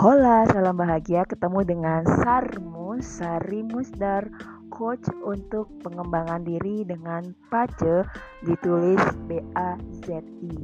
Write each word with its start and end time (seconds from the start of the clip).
Hola, 0.00 0.48
salam 0.48 0.80
bahagia 0.80 1.28
ketemu 1.28 1.60
dengan 1.76 2.00
Sarmus, 2.24 3.20
Sari 3.20 3.60
Musdar, 3.60 4.32
coach 4.72 5.04
untuk 5.20 5.68
pengembangan 5.84 6.40
diri 6.40 6.88
dengan 6.88 7.36
PACE 7.52 8.08
ditulis 8.40 8.96
B-A-Z-I. 9.28 10.56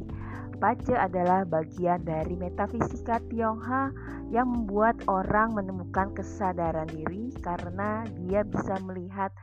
PACE 0.57 0.97
adalah 0.97 1.45
bagian 1.45 2.01
dari 2.09 2.33
metafisika 2.33 3.21
Tionghoa 3.29 3.93
yang 4.33 4.49
membuat 4.49 5.05
orang 5.05 5.53
menemukan 5.53 6.17
kesadaran 6.17 6.89
diri 6.89 7.29
karena 7.45 8.09
dia 8.25 8.41
bisa 8.41 8.81
melihat 8.89 9.37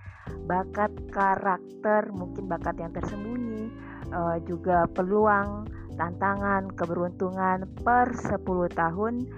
bakat 0.49 0.89
karakter, 1.13 2.09
mungkin 2.09 2.49
bakat 2.49 2.81
yang 2.81 2.97
tersembunyi, 2.97 3.69
uh, 4.09 4.41
juga 4.41 4.89
peluang, 4.89 5.69
tantangan, 6.01 6.73
keberuntungan 6.73 7.69
per 7.85 8.09
10 8.17 8.41
tahun 8.73 9.29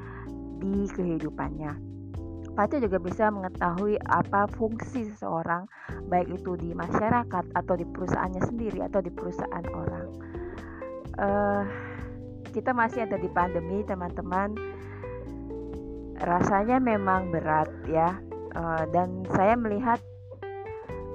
di 0.60 0.88
kehidupannya. 0.92 1.96
Pacar 2.56 2.80
juga 2.80 3.04
bisa 3.04 3.28
mengetahui 3.28 4.00
apa 4.08 4.48
fungsi 4.56 5.12
seseorang, 5.12 5.68
baik 6.08 6.40
itu 6.40 6.56
di 6.56 6.72
masyarakat 6.72 7.46
atau 7.52 7.76
di 7.76 7.84
perusahaannya 7.84 8.44
sendiri 8.48 8.80
atau 8.80 9.04
di 9.04 9.12
perusahaan 9.12 9.66
orang. 9.76 10.08
Uh, 11.20 11.64
kita 12.56 12.72
masih 12.72 13.04
ada 13.04 13.20
di 13.20 13.28
pandemi, 13.28 13.84
teman-teman. 13.84 14.56
Rasanya 16.24 16.80
memang 16.80 17.28
berat 17.28 17.68
ya, 17.92 18.16
uh, 18.56 18.88
dan 18.96 19.28
saya 19.36 19.60
melihat 19.60 20.00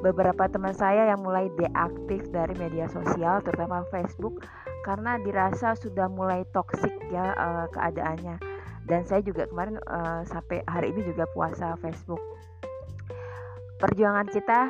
beberapa 0.04 0.44
teman 0.44 0.76
saya 0.76 1.08
yang 1.08 1.24
mulai 1.24 1.48
deaktif 1.56 2.28
dari 2.32 2.52
media 2.56 2.88
sosial 2.88 3.40
terutama 3.44 3.84
Facebook 3.88 4.44
karena 4.84 5.20
dirasa 5.20 5.76
sudah 5.76 6.08
mulai 6.08 6.44
toksik 6.56 6.92
ya 7.12 7.36
uh, 7.36 7.68
keadaannya 7.68 8.49
dan 8.88 9.04
saya 9.04 9.20
juga 9.20 9.44
kemarin 9.50 9.76
uh, 9.88 10.22
sampai 10.28 10.64
hari 10.64 10.92
ini 10.94 11.04
juga 11.04 11.28
puasa 11.32 11.76
Facebook. 11.80 12.20
Perjuangan 13.80 14.28
kita 14.28 14.60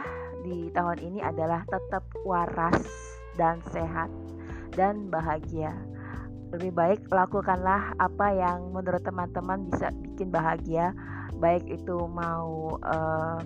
di 0.46 0.70
tahun 0.72 0.98
ini 1.02 1.20
adalah 1.20 1.66
tetap 1.66 2.06
waras 2.22 2.80
dan 3.34 3.58
sehat 3.74 4.10
dan 4.74 5.10
bahagia. 5.10 5.74
Lebih 6.50 6.74
baik 6.74 7.00
lakukanlah 7.10 7.94
apa 7.98 8.26
yang 8.34 8.74
menurut 8.74 9.02
teman-teman 9.06 9.70
bisa 9.70 9.90
bikin 9.94 10.30
bahagia. 10.34 10.94
Baik 11.38 11.62
itu 11.66 12.06
mau 12.10 12.78
uh, 12.82 13.38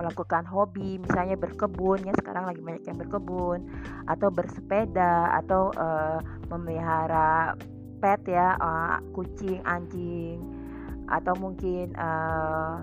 melakukan 0.00 0.48
hobi 0.48 0.96
misalnya 0.96 1.36
berkebun 1.36 2.08
ya 2.08 2.14
sekarang 2.16 2.48
lagi 2.48 2.64
banyak 2.64 2.84
yang 2.88 2.96
berkebun 2.96 3.68
atau 4.08 4.32
bersepeda 4.32 5.36
atau 5.44 5.68
uh, 5.76 6.16
memelihara 6.48 7.52
pet 8.00 8.20
ya 8.26 8.56
uh, 8.58 8.98
kucing 9.12 9.60
anjing 9.68 10.40
atau 11.10 11.34
mungkin 11.36 11.92
uh, 11.98 12.82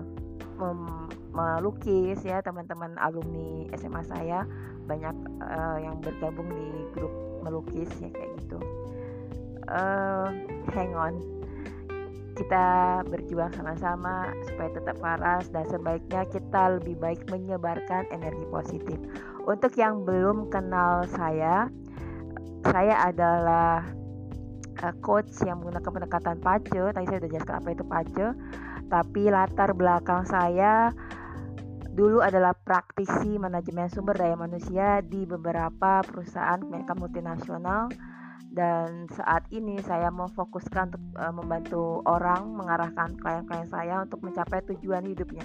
melukis 1.32 2.18
ya 2.26 2.42
teman-teman 2.42 2.94
alumni 2.98 3.66
SMA 3.78 4.02
saya. 4.06 4.42
Banyak 4.88 5.16
uh, 5.44 5.78
yang 5.78 6.00
bergabung 6.00 6.48
di 6.48 6.68
grup 6.96 7.12
melukis 7.44 7.90
ya 8.00 8.08
kayak 8.10 8.30
gitu. 8.42 8.58
Uh, 9.68 10.32
hang 10.72 10.96
on. 10.96 11.14
Kita 12.38 13.02
berjuang 13.10 13.50
sama-sama 13.50 14.30
supaya 14.46 14.70
tetap 14.70 14.96
waras 15.02 15.50
dan 15.50 15.66
sebaiknya 15.66 16.22
kita 16.30 16.78
lebih 16.78 16.94
baik 17.02 17.26
menyebarkan 17.26 18.06
energi 18.14 18.46
positif. 18.46 18.98
Untuk 19.42 19.74
yang 19.74 20.06
belum 20.06 20.46
kenal 20.46 21.02
saya, 21.10 21.66
saya 22.62 22.94
adalah 23.10 23.97
uh, 24.82 24.94
coach 25.02 25.30
yang 25.44 25.62
menggunakan 25.62 25.90
pendekatan 25.90 26.36
pace. 26.42 26.82
Tadi 26.94 27.06
saya 27.06 27.18
sudah 27.20 27.30
jelaskan 27.30 27.56
apa 27.58 27.68
itu 27.74 27.84
pace. 27.84 28.26
Tapi 28.88 29.22
latar 29.28 29.70
belakang 29.76 30.22
saya 30.24 30.90
dulu 31.98 32.22
adalah 32.22 32.54
praktisi 32.54 33.42
manajemen 33.42 33.90
sumber 33.90 34.14
daya 34.14 34.38
manusia 34.38 35.02
di 35.02 35.26
beberapa 35.26 35.98
perusahaan 36.06 36.62
mereka 36.62 36.94
multinasional 36.94 37.90
dan 38.48 39.10
saat 39.12 39.44
ini 39.52 39.76
saya 39.84 40.08
memfokuskan 40.08 40.94
untuk 40.94 41.04
uh, 41.20 41.34
membantu 41.34 42.00
orang 42.08 42.56
mengarahkan 42.56 43.18
klien-klien 43.20 43.68
saya 43.68 44.02
untuk 44.02 44.24
mencapai 44.24 44.64
tujuan 44.72 45.04
hidupnya. 45.04 45.44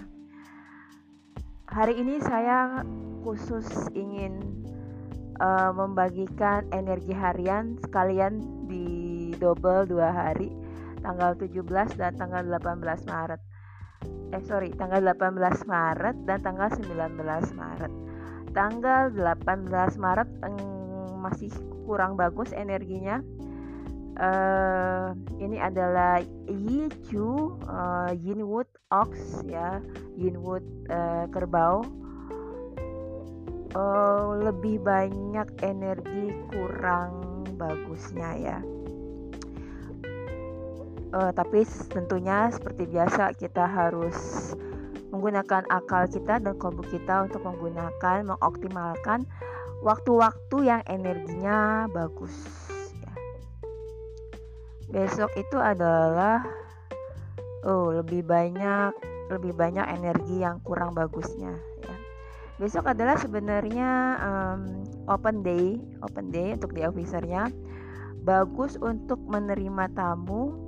Hari 1.68 2.00
ini 2.00 2.22
saya 2.24 2.86
khusus 3.26 3.68
ingin 3.98 4.40
uh, 5.42 5.72
membagikan 5.76 6.64
energi 6.72 7.12
harian 7.12 7.76
sekalian 7.84 8.63
double 9.44 9.84
dua 9.84 10.16
hari 10.16 10.56
tanggal 11.04 11.36
17 11.36 12.00
dan 12.00 12.16
tanggal 12.16 12.48
18 12.48 12.80
Maret. 13.12 13.42
Eh 14.32 14.44
sorry, 14.48 14.72
tanggal 14.72 15.04
18 15.04 15.68
Maret 15.68 16.16
dan 16.24 16.40
tanggal 16.40 16.72
19 16.72 17.20
Maret. 17.60 17.94
Tanggal 18.56 19.12
18 19.12 20.00
Maret 20.00 20.30
masih 21.20 21.52
kurang 21.84 22.16
bagus 22.16 22.56
energinya 22.56 23.20
uh, 24.20 25.16
ini 25.40 25.58
adalah 25.58 26.20
Yichu 26.48 27.58
uh, 27.64 28.12
Yinwood 28.12 28.68
Ox 28.92 29.44
ya 29.48 29.80
Yinwood 30.20 30.64
uh, 30.92 31.26
kerbau 31.32 31.88
uh, 33.74 34.28
lebih 34.44 34.84
banyak 34.84 35.48
energi 35.64 36.36
kurang 36.52 37.48
bagusnya 37.56 38.30
ya 38.36 38.58
uh, 41.14 41.32
tapi 41.32 41.64
tentunya 41.94 42.50
seperti 42.50 42.90
biasa 42.90 43.38
kita 43.38 43.64
harus 43.70 44.52
menggunakan 45.14 45.64
akal 45.70 46.10
kita 46.10 46.42
dan 46.42 46.58
kolbu 46.58 46.82
kita 46.90 47.30
untuk 47.30 47.46
menggunakan 47.46 48.26
mengoptimalkan 48.26 49.30
waktu-waktu 49.86 50.58
yang 50.66 50.82
energinya 50.90 51.86
bagus 51.94 52.34
ya. 52.98 53.14
besok 54.90 55.30
itu 55.38 55.62
adalah 55.62 56.42
oh 57.62 57.94
lebih 57.94 58.26
banyak 58.26 58.92
lebih 59.30 59.54
banyak 59.54 59.86
energi 59.86 60.42
yang 60.42 60.58
kurang 60.66 60.98
bagusnya 60.98 61.54
ya 61.86 61.96
besok 62.58 62.90
adalah 62.90 63.14
sebenarnya 63.22 64.18
um, 64.18 64.82
open 65.06 65.46
day 65.46 65.78
open 66.02 66.34
day 66.34 66.58
untuk 66.58 66.74
di 66.74 66.82
officernya 66.82 67.54
bagus 68.24 68.80
untuk 68.80 69.20
menerima 69.30 69.92
tamu 69.94 70.63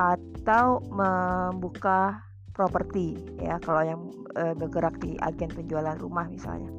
atau 0.00 0.80
membuka 0.88 2.24
properti 2.56 3.20
ya 3.36 3.60
kalau 3.60 3.84
yang 3.84 4.00
e, 4.32 4.56
bergerak 4.56 4.96
di 5.00 5.20
agen 5.20 5.52
penjualan 5.52 5.96
rumah 6.00 6.24
misalnya. 6.28 6.72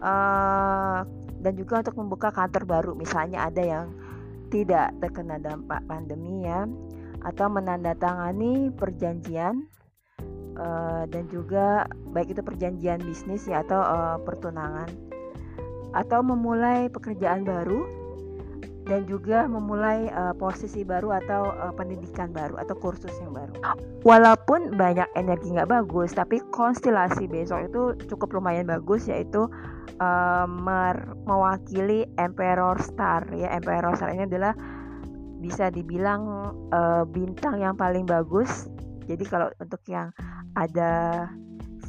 Uh, 0.00 1.04
dan 1.44 1.52
juga 1.60 1.84
untuk 1.84 1.96
membuka 2.00 2.32
kantor 2.32 2.64
baru 2.64 2.92
misalnya 2.96 3.52
ada 3.52 3.60
yang 3.60 3.86
tidak 4.48 4.96
terkena 5.00 5.36
dampak 5.36 5.84
pandemi 5.84 6.48
ya 6.48 6.64
atau 7.20 7.52
menandatangani 7.52 8.72
perjanjian 8.80 9.68
uh, 10.56 11.04
dan 11.04 11.28
juga 11.28 11.84
baik 12.16 12.32
itu 12.32 12.40
perjanjian 12.40 13.00
bisnis 13.04 13.44
ya 13.44 13.60
atau 13.60 13.80
uh, 13.80 14.16
pertunangan 14.24 14.88
atau 15.92 16.24
memulai 16.24 16.88
pekerjaan 16.88 17.44
baru 17.44 17.99
dan 18.90 19.06
juga 19.06 19.46
memulai 19.46 20.10
uh, 20.10 20.34
posisi 20.34 20.82
baru 20.82 21.14
atau 21.22 21.54
uh, 21.54 21.70
pendidikan 21.70 22.34
baru 22.34 22.58
atau 22.58 22.74
kursus 22.74 23.14
yang 23.22 23.30
baru. 23.30 23.54
Walaupun 24.02 24.74
banyak 24.74 25.06
energi 25.14 25.54
nggak 25.54 25.70
bagus, 25.70 26.10
tapi 26.18 26.42
konstelasi 26.50 27.30
besok 27.30 27.70
itu 27.70 27.82
cukup 28.10 28.34
lumayan 28.34 28.66
bagus 28.66 29.06
yaitu 29.06 29.46
uh, 30.02 30.46
mewakili 31.22 32.10
Emperor 32.18 32.74
Star 32.82 33.22
ya. 33.30 33.54
Emperor 33.54 33.94
Star 33.94 34.10
ini 34.10 34.26
adalah 34.26 34.58
bisa 35.38 35.70
dibilang 35.70 36.26
uh, 36.74 37.06
bintang 37.06 37.62
yang 37.62 37.78
paling 37.78 38.02
bagus. 38.10 38.66
Jadi 39.06 39.22
kalau 39.22 39.54
untuk 39.62 39.80
yang 39.86 40.10
ada 40.58 41.26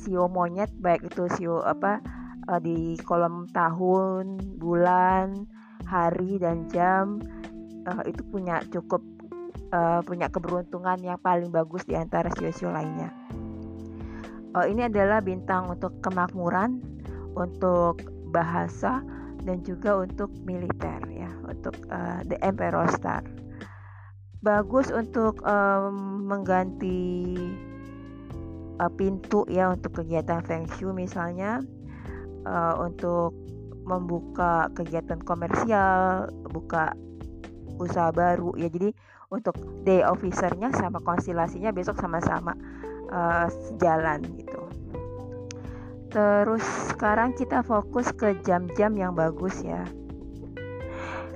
sio 0.05 0.29
monyet 0.29 0.69
baik 0.77 1.09
itu 1.09 1.25
sio 1.33 1.65
apa 1.65 1.97
uh, 2.45 2.61
di 2.61 2.93
kolom 3.09 3.49
tahun, 3.49 4.37
bulan 4.61 5.49
hari 5.85 6.37
dan 6.41 6.69
jam 6.69 7.21
uh, 7.87 8.03
itu 8.05 8.21
punya 8.29 8.61
cukup 8.69 9.01
uh, 9.73 9.99
punya 10.05 10.27
keberuntungan 10.27 10.99
yang 11.01 11.19
paling 11.19 11.49
bagus 11.49 11.83
di 11.87 11.97
antara 11.97 12.29
sio-sio 12.35 12.69
lainnya. 12.69 13.09
Uh, 14.51 14.67
ini 14.67 14.91
adalah 14.91 15.23
bintang 15.23 15.71
untuk 15.71 15.95
kemakmuran, 16.03 16.83
untuk 17.39 18.03
bahasa 18.35 18.99
dan 19.47 19.63
juga 19.63 20.03
untuk 20.03 20.27
militer 20.43 20.99
ya, 21.07 21.31
untuk 21.47 21.73
uh, 21.87 22.19
the 22.27 22.35
Emperor 22.43 22.85
Star. 22.91 23.23
Bagus 24.43 24.91
untuk 24.91 25.39
um, 25.45 26.25
mengganti 26.27 27.37
uh, 28.81 28.91
pintu 28.91 29.47
ya 29.47 29.71
untuk 29.71 30.03
kegiatan 30.03 30.43
feng 30.43 30.67
shui 30.75 30.91
misalnya, 30.91 31.63
uh, 32.43 32.75
untuk 32.81 33.31
membuka 33.91 34.71
kegiatan 34.71 35.19
komersial, 35.19 36.31
buka 36.47 36.95
usaha 37.75 38.15
baru. 38.15 38.55
Ya. 38.55 38.71
Jadi 38.71 38.95
untuk 39.27 39.55
day 39.83 40.03
officernya 40.07 40.71
sama 40.75 41.03
konstelasinya 41.03 41.75
besok 41.75 41.99
sama-sama 41.99 42.55
uh, 43.11 43.47
sejalan 43.51 44.23
gitu. 44.39 44.61
Terus 46.11 46.63
sekarang 46.91 47.31
kita 47.35 47.63
fokus 47.63 48.11
ke 48.11 48.35
jam-jam 48.43 48.91
yang 48.95 49.15
bagus 49.15 49.63
ya. 49.63 49.87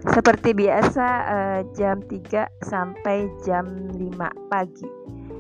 Seperti 0.06 0.54
biasa 0.54 1.08
uh, 1.26 1.62
jam 1.74 2.04
3 2.04 2.62
sampai 2.62 3.32
jam 3.48 3.66
5 3.96 4.52
pagi. 4.52 4.86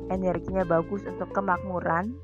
Energinya 0.10 0.64
bagus 0.64 1.04
untuk 1.06 1.30
kemakmuran. 1.36 2.16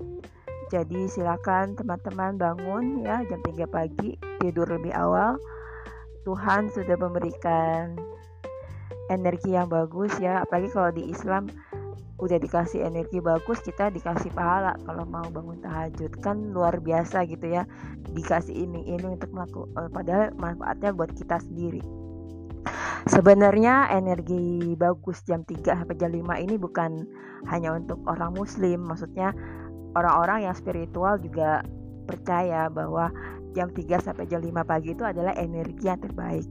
Jadi 0.71 1.11
silakan 1.11 1.75
teman-teman 1.75 2.39
bangun 2.39 3.03
ya 3.03 3.27
jam 3.27 3.43
3 3.43 3.67
pagi 3.67 4.30
tidur 4.41 4.65
lebih 4.65 4.91
awal 4.97 5.37
Tuhan 6.21 6.69
sudah 6.69 6.97
memberikan 7.01 7.97
energi 9.09 9.57
yang 9.57 9.67
bagus 9.67 10.13
ya. 10.21 10.45
Apalagi 10.45 10.69
kalau 10.71 10.91
di 10.93 11.09
Islam 11.09 11.49
udah 12.21 12.37
dikasih 12.37 12.85
energi 12.85 13.17
bagus 13.17 13.57
kita 13.65 13.89
dikasih 13.89 14.29
pahala 14.37 14.77
kalau 14.85 15.03
mau 15.09 15.25
bangun 15.33 15.57
tahajud. 15.65 16.21
Kan 16.21 16.53
luar 16.53 16.77
biasa 16.77 17.25
gitu 17.25 17.49
ya 17.49 17.65
dikasih 18.13 18.53
ini 18.53 18.85
ini 18.85 19.17
untuk 19.17 19.33
melakukan 19.33 19.71
uh, 19.77 19.89
padahal 19.89 20.29
manfaatnya 20.37 20.93
buat 20.93 21.11
kita 21.17 21.41
sendiri. 21.41 21.81
Sebenarnya 23.09 23.89
energi 23.97 24.77
bagus 24.77 25.25
jam 25.25 25.41
3 25.41 25.65
sampai 25.65 25.97
jam 25.97 26.13
5 26.13 26.21
ini 26.37 26.55
bukan 26.61 27.01
hanya 27.49 27.73
untuk 27.73 27.97
orang 28.05 28.37
muslim. 28.37 28.85
Maksudnya 28.85 29.33
orang-orang 29.97 30.45
yang 30.45 30.53
spiritual 30.53 31.17
juga 31.17 31.65
percaya 32.05 32.69
bahwa 32.69 33.09
jam 33.51 33.67
3 33.69 34.05
sampai 34.05 34.25
jam 34.27 34.39
5 34.43 34.51
pagi 34.63 34.95
itu 34.95 35.03
adalah 35.03 35.35
energi 35.37 35.83
yang 35.85 35.99
terbaik 35.99 36.45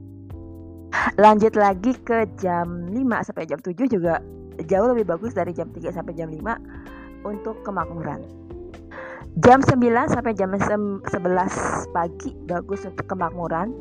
lanjut 1.17 1.53
lagi 1.55 1.95
ke 2.03 2.27
jam 2.37 2.91
5 2.91 3.27
sampai 3.27 3.43
jam 3.47 3.59
7 3.59 3.73
juga 3.87 4.19
jauh 4.67 4.87
lebih 4.93 5.07
bagus 5.07 5.33
dari 5.33 5.55
jam 5.55 5.71
3 5.71 5.95
sampai 5.95 6.13
jam 6.13 6.29
5 6.29 7.25
untuk 7.25 7.61
kemakmuran. 7.65 8.21
Jam 9.39 9.63
9 9.63 10.11
sampai 10.11 10.35
jam 10.35 10.51
11 10.51 11.07
pagi 11.95 12.35
bagus 12.49 12.83
untuk 12.83 13.05
kemakmuran. 13.07 13.71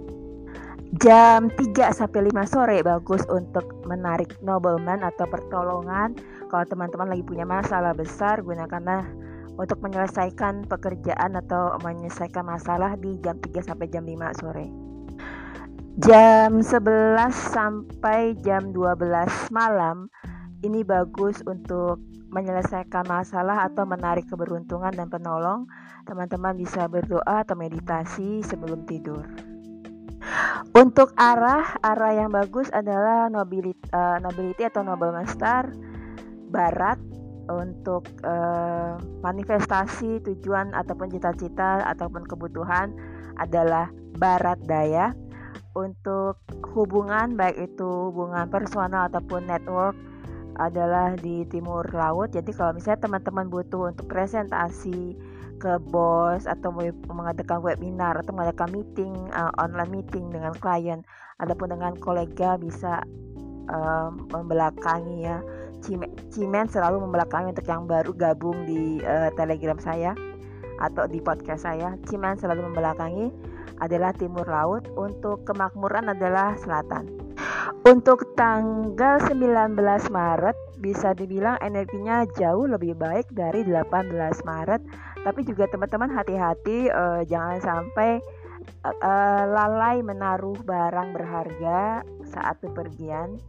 Jam 0.98 1.50
3 1.54 1.90
sampai 1.94 2.30
5 2.30 2.46
sore 2.50 2.82
bagus 2.82 3.22
untuk 3.30 3.66
menarik 3.86 4.34
nobleman 4.42 5.02
atau 5.02 5.26
pertolongan. 5.26 6.14
Kalau 6.50 6.64
teman-teman 6.66 7.10
lagi 7.10 7.22
punya 7.26 7.46
masalah 7.46 7.94
besar, 7.94 8.42
gunakanlah 8.42 9.06
untuk 9.60 9.78
menyelesaikan 9.84 10.64
pekerjaan 10.66 11.36
atau 11.36 11.76
menyelesaikan 11.84 12.48
masalah 12.48 12.96
di 12.96 13.20
jam 13.20 13.36
3 13.36 13.60
sampai 13.60 13.86
jam 13.92 14.08
5 14.08 14.40
sore. 14.40 14.66
Jam 16.00 16.64
11 16.64 17.28
sampai 17.34 18.32
jam 18.40 18.72
12 18.72 19.52
malam 19.52 20.08
ini 20.64 20.80
bagus 20.80 21.44
untuk 21.44 22.00
menyelesaikan 22.30 23.04
masalah 23.10 23.66
atau 23.68 23.84
menarik 23.84 24.24
keberuntungan 24.30 24.94
dan 24.94 25.10
penolong. 25.10 25.66
Teman-teman 26.08 26.56
bisa 26.56 26.88
berdoa 26.88 27.44
atau 27.44 27.58
meditasi 27.58 28.40
sebelum 28.46 28.86
tidur. 28.88 29.26
Untuk 30.70 31.10
arah, 31.18 31.76
arah 31.82 32.12
yang 32.14 32.30
bagus 32.30 32.70
adalah 32.70 33.26
nobility, 33.26 33.82
uh, 33.90 34.22
nobility 34.22 34.62
atau 34.62 34.86
noble 34.86 35.10
master 35.10 35.74
barat 36.50 36.98
untuk 37.48 38.04
uh, 38.26 39.00
manifestasi 39.24 40.20
tujuan 40.26 40.76
ataupun 40.76 41.08
cita-cita 41.08 41.86
ataupun 41.88 42.28
kebutuhan 42.28 42.92
adalah 43.40 43.88
barat 44.18 44.60
daya 44.68 45.16
untuk 45.78 46.42
hubungan 46.74 47.38
baik 47.38 47.70
itu 47.72 48.10
hubungan 48.10 48.50
personal 48.50 49.06
ataupun 49.06 49.46
network 49.46 49.94
adalah 50.58 51.16
di 51.16 51.46
timur 51.48 51.86
laut. 51.94 52.34
Jadi 52.34 52.52
kalau 52.52 52.76
misalnya 52.76 53.06
teman-teman 53.06 53.48
butuh 53.48 53.94
untuk 53.94 54.10
presentasi 54.10 55.16
ke 55.60 55.76
bos 55.92 56.48
atau 56.48 56.72
mengadakan 57.08 57.60
webinar 57.60 58.16
atau 58.16 58.32
mengadakan 58.32 58.72
meeting 58.72 59.12
uh, 59.36 59.52
online 59.60 59.92
meeting 59.92 60.32
dengan 60.32 60.56
klien 60.56 61.00
ataupun 61.36 61.76
dengan 61.76 61.92
kolega 62.00 62.56
bisa 62.56 63.04
uh, 63.68 64.10
membelakangi 64.32 65.28
ya. 65.28 65.38
Cimen 65.80 66.66
selalu 66.68 67.02
membelakangi 67.08 67.56
untuk 67.56 67.66
yang 67.66 67.88
baru 67.88 68.12
gabung 68.12 68.68
di 68.68 69.00
uh, 69.02 69.32
Telegram 69.34 69.80
saya 69.80 70.12
atau 70.80 71.04
di 71.08 71.20
podcast 71.20 71.64
saya. 71.64 71.96
Cimen 72.08 72.36
selalu 72.40 72.72
membelakangi 72.72 73.32
adalah 73.80 74.12
timur 74.12 74.44
laut, 74.44 74.84
untuk 74.94 75.44
kemakmuran 75.48 76.12
adalah 76.12 76.52
selatan. 76.60 77.08
Untuk 77.88 78.36
tanggal 78.36 79.24
19 79.24 79.76
Maret 80.12 80.56
bisa 80.84 81.16
dibilang 81.16 81.56
energinya 81.64 82.28
jauh 82.36 82.68
lebih 82.68 82.92
baik 82.96 83.32
dari 83.32 83.64
18 83.64 84.12
Maret. 84.44 84.82
Tapi 85.24 85.40
juga 85.48 85.64
teman-teman 85.68 86.12
hati-hati 86.12 86.92
uh, 86.92 87.24
jangan 87.24 87.60
sampai 87.60 88.20
uh, 88.84 89.44
lalai 89.48 90.04
menaruh 90.04 90.56
barang 90.64 91.08
berharga 91.16 92.04
saat 92.28 92.60
bepergian 92.60 93.40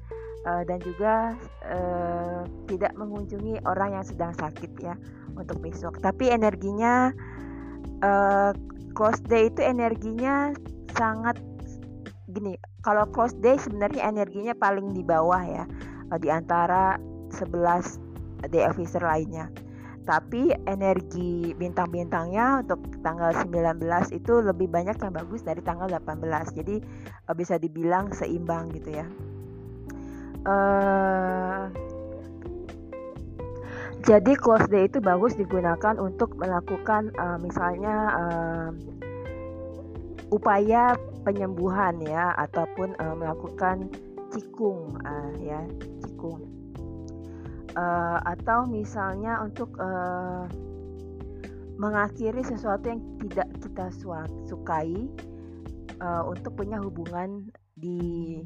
uh, 0.46 0.64
dan 0.66 0.80
juga 0.82 1.36
uh, 1.68 2.44
tidak 2.66 2.94
mengunjungi 2.98 3.62
orang 3.66 3.98
yang 4.00 4.06
sedang 4.06 4.34
sakit 4.38 4.72
ya 4.82 4.96
untuk 5.38 5.62
besok. 5.62 6.02
Tapi 6.02 6.34
energinya 6.34 7.14
uh, 8.02 8.52
close 8.98 9.22
day 9.30 9.48
itu 9.50 9.62
energinya 9.62 10.54
sangat 10.98 11.38
gini. 12.32 12.58
Kalau 12.82 13.06
close 13.14 13.38
day 13.40 13.60
sebenarnya 13.60 14.10
energinya 14.10 14.54
paling 14.58 14.96
di 14.98 15.04
bawah 15.06 15.42
ya 15.44 15.64
eh, 16.10 16.20
di 16.20 16.32
antara 16.34 16.98
11 17.30 18.50
day 18.50 18.66
officer 18.66 19.04
lainnya. 19.04 19.52
Tapi 20.02 20.50
energi 20.66 21.54
bintang-bintangnya 21.54 22.66
untuk 22.66 22.82
tanggal 23.06 23.38
19 23.38 23.86
itu 24.18 24.34
lebih 24.42 24.66
banyak 24.66 24.98
yang 24.98 25.14
bagus 25.14 25.46
dari 25.46 25.62
tanggal 25.62 25.86
18 25.86 26.58
jadi 26.58 26.82
bisa 27.38 27.62
dibilang 27.62 28.10
seimbang 28.10 28.74
gitu 28.74 28.98
ya 28.98 29.06
uh, 30.48 31.70
jadi 34.02 34.34
close 34.34 34.66
day 34.68 34.90
itu 34.90 34.98
bagus 34.98 35.38
digunakan 35.38 35.94
untuk 36.02 36.34
melakukan 36.34 37.14
uh, 37.22 37.38
misalnya 37.38 37.96
uh, 38.18 38.70
upaya 40.34 40.98
penyembuhan 41.22 42.02
ya 42.02 42.34
ataupun 42.40 42.98
uh, 42.98 43.14
melakukan 43.14 43.92
cikung 44.34 44.98
uh, 45.06 45.32
ya 45.38 45.62
cikung. 46.02 46.50
Uh, 47.72 48.20
atau 48.28 48.68
misalnya 48.68 49.40
untuk 49.40 49.72
uh, 49.80 50.44
mengakhiri 51.80 52.44
sesuatu 52.44 52.90
yang 52.92 53.02
tidak 53.22 53.48
kita 53.64 53.86
sukai 54.50 54.92
uh, 56.04 56.24
untuk 56.28 56.58
punya 56.58 56.82
hubungan 56.82 57.48
di 57.80 58.42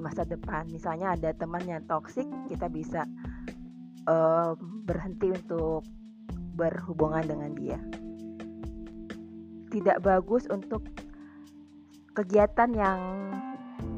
masa 0.00 0.24
depan 0.24 0.66
misalnya 0.72 1.14
ada 1.14 1.30
teman 1.36 1.62
yang 1.68 1.84
toksik 1.86 2.26
kita 2.48 2.66
bisa 2.72 3.04
uh, 4.08 4.56
berhenti 4.88 5.30
untuk 5.30 5.84
berhubungan 6.56 7.24
dengan 7.24 7.52
dia 7.54 7.78
tidak 9.70 10.02
bagus 10.02 10.50
untuk 10.50 10.82
kegiatan 12.18 12.70
yang 12.74 13.00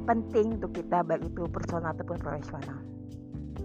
penting 0.05 0.61
untuk 0.61 0.77
kita 0.77 1.01
baik 1.03 1.25
itu 1.27 1.49
personal 1.49 1.97
ataupun 1.97 2.21
profesional. 2.21 2.79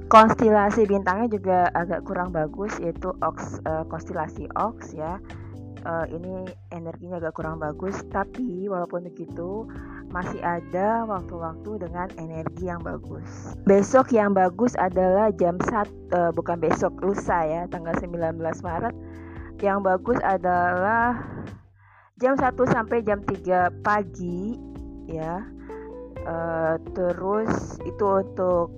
Konstelasi 0.08 0.88
bintangnya 0.88 1.28
juga 1.28 1.58
agak 1.76 2.08
kurang 2.08 2.32
bagus 2.32 2.72
yaitu 2.80 3.12
ox 3.20 3.60
uh, 3.68 3.84
konstelasi 3.92 4.48
ox 4.56 4.96
ya. 4.96 5.20
Uh, 5.88 6.08
ini 6.10 6.48
energinya 6.74 7.22
agak 7.22 7.38
kurang 7.38 7.60
bagus 7.60 7.96
tapi 8.12 8.66
walaupun 8.68 9.08
begitu 9.08 9.68
masih 10.08 10.40
ada 10.40 11.04
waktu-waktu 11.04 11.84
dengan 11.84 12.08
energi 12.16 12.72
yang 12.72 12.80
bagus. 12.80 13.56
Besok 13.68 14.16
yang 14.16 14.32
bagus 14.32 14.74
adalah 14.80 15.32
jam 15.36 15.60
1 15.60 15.68
uh, 15.72 15.84
eh, 15.84 16.32
bukan 16.32 16.58
besok 16.64 16.96
lusa 17.04 17.44
ya 17.44 17.62
tanggal 17.68 17.92
19 18.00 18.40
Maret. 18.40 18.96
Yang 19.60 19.80
bagus 19.84 20.20
adalah 20.24 21.18
jam 22.18 22.34
1 22.34 22.56
sampai 22.74 23.06
jam 23.06 23.22
3 23.22 23.84
pagi 23.86 24.58
ya 25.08 25.46
uh, 26.26 26.76
terus 26.98 27.78
itu 27.86 28.06
untuk 28.06 28.74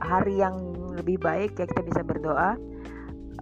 hari 0.00 0.40
yang 0.40 0.56
lebih 0.96 1.20
baik 1.20 1.58
ya 1.58 1.66
kita 1.68 1.82
bisa 1.84 2.00
berdoa 2.06 2.56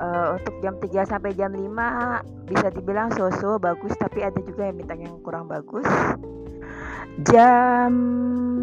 uh, 0.00 0.28
untuk 0.40 0.54
jam 0.64 0.74
3 0.80 1.04
sampai 1.04 1.36
jam 1.36 1.52
5 1.52 2.48
bisa 2.48 2.66
dibilang 2.72 3.12
so-so 3.12 3.60
bagus 3.60 3.92
tapi 4.00 4.24
ada 4.24 4.40
juga 4.42 4.72
yang 4.72 4.76
bintang 4.80 5.00
yang 5.04 5.16
kurang 5.20 5.46
bagus 5.46 5.86
jam 7.26 7.90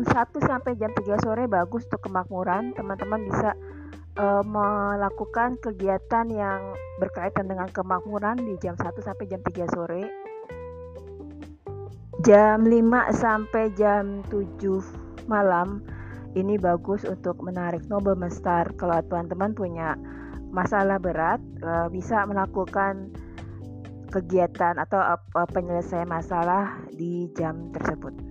1 0.03 0.09
sampai 0.39 0.79
jam 0.79 0.91
3 0.93 1.23
sore 1.23 1.43
bagus 1.49 1.83
untuk 1.91 2.07
kemakmuran 2.07 2.71
teman-teman 2.71 3.25
bisa 3.27 3.51
uh, 4.19 4.43
melakukan 4.43 5.59
kegiatan 5.59 6.25
yang 6.31 6.59
berkaitan 6.99 7.51
dengan 7.51 7.67
kemakmuran 7.71 8.39
di 8.39 8.55
jam 8.63 8.75
1 8.79 8.95
sampai 9.03 9.25
jam 9.27 9.41
3 9.43 9.75
sore. 9.75 10.03
Jam 12.23 12.63
5 12.63 13.11
sampai 13.11 13.63
jam 13.75 14.23
7 14.31 15.27
malam 15.27 15.83
ini 16.35 16.59
bagus 16.59 17.03
untuk 17.07 17.39
menarik 17.43 17.83
Nobleman 17.87 18.31
Star. 18.31 18.71
Kalau 18.75 18.99
teman-teman 19.07 19.55
punya 19.55 19.95
masalah 20.51 20.99
berat, 20.99 21.39
uh, 21.63 21.87
bisa 21.91 22.23
melakukan 22.27 23.11
kegiatan 24.11 24.79
atau 24.79 24.99
uh, 24.99 25.47
penyelesaian 25.51 26.07
masalah 26.07 26.79
di 26.95 27.27
jam 27.35 27.71
tersebut. 27.75 28.24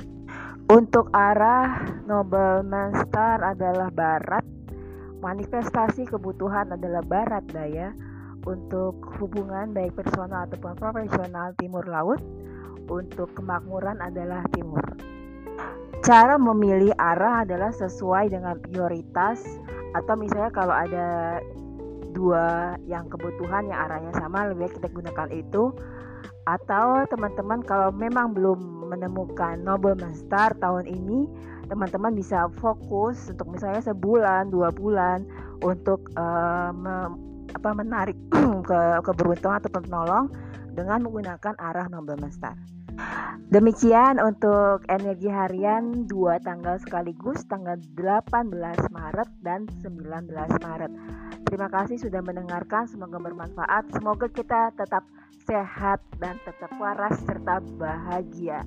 Untuk 0.74 1.06
arah 1.14 1.86
Nobleman 2.02 2.98
Star 3.06 3.38
adalah 3.46 3.94
barat, 3.94 4.42
manifestasi 5.22 6.02
kebutuhan 6.10 6.74
adalah 6.74 6.98
barat 7.06 7.46
daya, 7.54 7.94
untuk 8.42 8.98
hubungan 9.22 9.70
baik 9.70 9.94
personal 9.94 10.50
ataupun 10.50 10.74
profesional 10.74 11.54
timur 11.62 11.86
laut, 11.86 12.18
untuk 12.90 13.30
kemakmuran 13.38 14.02
adalah 14.02 14.42
timur. 14.50 14.82
Cara 16.02 16.34
memilih 16.42 16.90
arah 16.98 17.46
adalah 17.46 17.70
sesuai 17.70 18.34
dengan 18.34 18.58
prioritas 18.58 19.46
atau 19.94 20.18
misalnya 20.18 20.50
kalau 20.50 20.74
ada 20.74 21.38
dua 22.18 22.74
yang 22.90 23.06
kebutuhan 23.06 23.70
yang 23.70 23.78
arahnya 23.78 24.10
sama 24.18 24.50
lebih 24.50 24.74
kita 24.74 24.90
gunakan 24.90 25.30
itu 25.38 25.70
atau 26.44 27.08
teman-teman 27.08 27.64
kalau 27.64 27.88
memang 27.92 28.36
belum 28.36 28.60
menemukan 28.92 29.64
Nobel 29.64 29.96
Master 29.96 30.52
tahun 30.60 30.84
ini 30.84 31.26
teman-teman 31.72 32.12
bisa 32.12 32.52
fokus 32.60 33.32
untuk 33.32 33.48
misalnya 33.48 33.80
sebulan 33.80 34.52
dua 34.52 34.68
bulan 34.68 35.24
untuk 35.64 36.12
uh, 36.20 36.68
me, 36.76 37.16
apa 37.56 37.70
menarik 37.72 38.16
ke 38.68 38.80
keberuntungan 39.00 39.64
atau 39.64 39.72
penolong 39.72 40.26
dengan 40.76 41.00
menggunakan 41.00 41.56
arah 41.56 41.88
Nobel 41.88 42.20
Master. 42.20 42.52
Demikian 43.50 44.22
untuk 44.22 44.86
energi 44.86 45.26
harian 45.26 46.06
dua 46.06 46.38
tanggal 46.38 46.78
sekaligus 46.78 47.42
tanggal 47.50 47.78
18 47.98 48.54
Maret 48.90 49.28
dan 49.42 49.66
19 49.82 50.30
Maret. 50.62 50.92
Terima 51.44 51.68
kasih 51.68 52.00
sudah 52.00 52.24
mendengarkan, 52.24 52.88
semoga 52.88 53.20
bermanfaat. 53.20 53.92
Semoga 53.92 54.26
kita 54.32 54.72
tetap 54.74 55.04
sehat 55.44 56.00
dan 56.16 56.40
tetap 56.42 56.72
waras 56.80 57.20
serta 57.22 57.60
bahagia. 57.76 58.64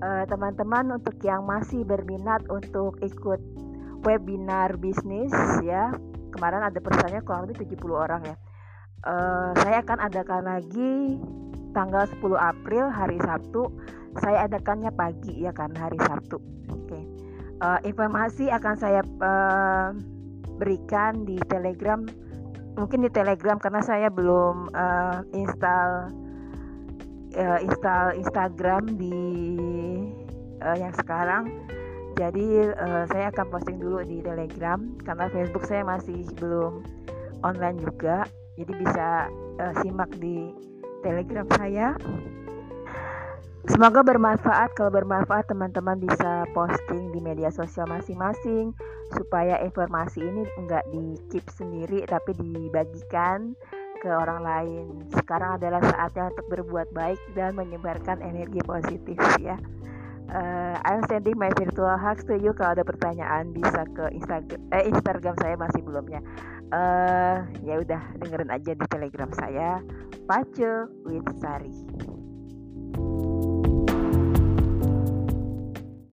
Eh, 0.00 0.24
teman-teman 0.28 0.92
uh, 0.92 0.96
untuk 1.00 1.16
yang 1.24 1.44
masih 1.44 1.84
berminat 1.84 2.44
untuk 2.48 2.96
ikut 3.04 3.40
webinar 4.04 4.80
bisnis 4.80 5.32
ya, 5.60 5.92
kemarin 6.32 6.64
ada 6.64 6.80
pesertanya 6.80 7.20
kurang 7.20 7.48
lebih 7.48 7.68
70 7.68 7.92
orang 7.92 8.22
ya. 8.24 8.36
Uh, 9.00 9.52
saya 9.64 9.80
akan 9.80 9.98
adakan 10.08 10.44
lagi 10.44 11.16
tanggal 11.72 12.04
10 12.04 12.20
April 12.36 12.84
hari 12.92 13.16
Sabtu 13.22 13.70
saya 14.18 14.50
adakannya 14.50 14.90
pagi 14.90 15.46
ya 15.46 15.54
karena 15.54 15.86
hari 15.86 15.98
Sabtu 16.02 16.42
oke 16.66 16.90
okay. 16.90 17.02
uh, 17.62 17.78
eh, 17.78 17.94
informasi 17.94 18.50
akan 18.50 18.74
saya 18.74 19.00
uh, 19.22 19.94
berikan 20.60 21.24
di 21.24 21.40
Telegram 21.48 22.04
mungkin 22.76 23.02
di 23.02 23.10
Telegram 23.10 23.56
karena 23.56 23.80
saya 23.80 24.12
belum 24.12 24.70
uh, 24.76 25.24
install 25.32 26.12
uh, 27.34 27.58
install 27.64 28.20
Instagram 28.20 29.00
di 29.00 29.18
uh, 30.60 30.76
yang 30.76 30.92
sekarang 30.94 31.48
jadi 32.20 32.76
uh, 32.76 33.04
saya 33.08 33.32
akan 33.32 33.46
posting 33.48 33.80
dulu 33.80 34.04
di 34.04 34.20
Telegram 34.20 34.78
karena 35.02 35.32
Facebook 35.32 35.64
saya 35.64 35.82
masih 35.88 36.28
belum 36.36 36.84
online 37.40 37.80
juga 37.80 38.28
jadi 38.60 38.72
bisa 38.76 39.08
uh, 39.56 39.72
simak 39.80 40.12
di 40.20 40.52
telegram 41.00 41.48
saya. 41.56 41.96
Semoga 43.68 44.00
bermanfaat. 44.00 44.72
Kalau 44.72 44.88
bermanfaat, 44.88 45.52
teman-teman 45.52 46.00
bisa 46.00 46.48
posting 46.56 47.12
di 47.12 47.20
media 47.20 47.52
sosial 47.52 47.84
masing-masing 47.92 48.72
supaya 49.12 49.60
informasi 49.60 50.24
ini 50.24 50.48
enggak 50.56 50.86
di 50.88 51.18
keep 51.28 51.44
sendiri 51.52 52.08
tapi 52.08 52.32
dibagikan 52.40 53.52
ke 54.00 54.08
orang 54.08 54.40
lain. 54.40 55.04
Sekarang 55.12 55.60
adalah 55.60 55.84
saatnya 55.84 56.32
untuk 56.32 56.48
berbuat 56.48 56.88
baik 56.96 57.20
dan 57.36 57.52
menyebarkan 57.52 58.24
energi 58.24 58.64
positif 58.64 59.20
ya. 59.36 59.60
Uh, 60.30 60.78
I'm 60.86 61.02
sending 61.10 61.36
my 61.36 61.50
virtual 61.52 61.98
hugs 62.00 62.24
to 62.30 62.38
you. 62.38 62.54
Kalau 62.56 62.78
ada 62.78 62.86
pertanyaan 62.86 63.50
bisa 63.50 63.82
ke 63.92 64.14
Instagram, 64.14 64.62
eh, 64.72 64.86
Instagram 64.88 65.34
saya 65.42 65.58
masih 65.58 65.82
belum 65.84 66.06
ya. 66.08 66.22
Uh, 66.70 67.36
ya 67.66 67.82
udah 67.82 68.00
dengerin 68.24 68.48
aja 68.48 68.72
di 68.72 68.86
Telegram 68.88 69.28
saya. 69.36 69.82
Pace 70.30 70.86
with 71.02 71.26
Sari. 71.42 72.09